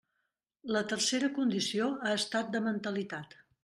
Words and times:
La 0.75 0.81
tercera 0.93 1.31
condició 1.37 1.93
ha 2.01 2.17
estat 2.23 2.53
de 2.57 2.67
mentalitat. 2.71 3.43